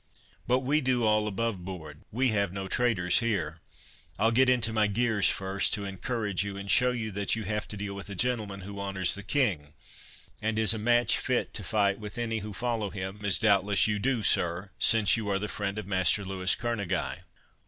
But 0.47 0.61
we 0.61 0.81
do 0.81 1.03
all 1.03 1.27
above 1.27 1.63
board—we 1.63 2.29
have 2.29 2.51
no 2.51 2.67
traitors 2.67 3.19
here. 3.19 3.61
I'll 4.17 4.31
get 4.31 4.49
into 4.49 4.73
my 4.73 4.87
gears 4.87 5.29
first, 5.29 5.75
to 5.75 5.85
encourage 5.85 6.43
you, 6.43 6.57
and 6.57 6.71
show 6.71 6.89
you 6.89 7.11
that 7.11 7.35
you 7.35 7.43
have 7.43 7.67
to 7.67 7.77
deal 7.77 7.93
with 7.93 8.09
a 8.09 8.15
gentleman, 8.15 8.61
who 8.61 8.79
honours 8.79 9.13
the 9.13 9.21
King, 9.21 9.75
and 10.41 10.57
is 10.57 10.73
a 10.73 10.79
match 10.79 11.19
fit 11.19 11.53
to 11.53 11.63
fight 11.63 11.99
with 11.99 12.17
any 12.17 12.39
who 12.39 12.51
follow 12.51 12.89
him, 12.89 13.19
as 13.23 13.37
doubtless 13.37 13.85
you 13.85 13.99
do, 13.99 14.23
sir, 14.23 14.71
since 14.79 15.17
you 15.17 15.29
are 15.29 15.37
the 15.37 15.47
friend 15.47 15.77
of 15.77 15.85
Master 15.85 16.25
Louis 16.25 16.55
Kerneguy." 16.55 17.19